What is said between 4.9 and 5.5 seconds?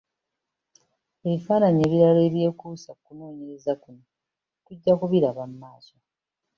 kubiraba